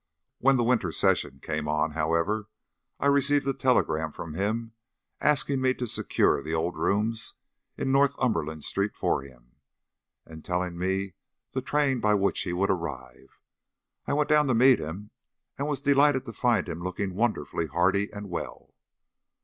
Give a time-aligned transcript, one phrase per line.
[0.39, 2.49] When the winter session came on, however,
[2.99, 4.73] I received a telegram from him,
[5.19, 7.35] asking me to secure the old rooms
[7.77, 9.57] in Northumberland Street for him,
[10.25, 11.13] and telling me
[11.51, 13.37] the train by which he would arrive.
[14.07, 15.11] I went down to meet him,
[15.55, 18.73] and was delighted to find him looking wonderfully hearty and well.